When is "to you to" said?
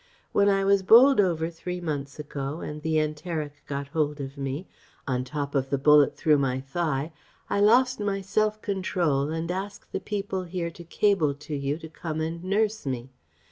11.35-11.87